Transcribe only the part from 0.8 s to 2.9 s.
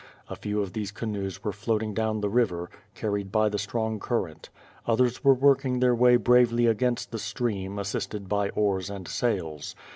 canoes were floating down the river,